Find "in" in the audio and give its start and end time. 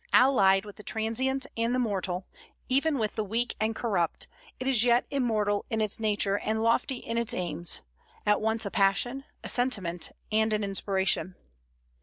5.69-5.79, 6.95-7.19